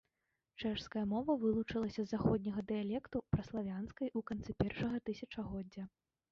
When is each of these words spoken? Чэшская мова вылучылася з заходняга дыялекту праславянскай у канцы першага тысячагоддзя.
Чэшская 0.61 1.03
мова 1.11 1.35
вылучылася 1.43 1.99
з 2.07 2.11
заходняга 2.15 2.65
дыялекту 2.73 3.23
праславянскай 3.37 4.13
у 4.21 4.27
канцы 4.33 4.51
першага 4.67 5.07
тысячагоддзя. 5.11 5.83